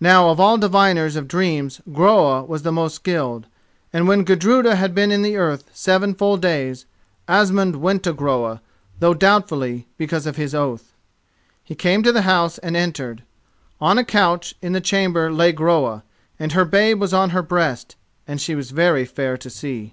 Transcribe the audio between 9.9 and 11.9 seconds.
because of his oath. He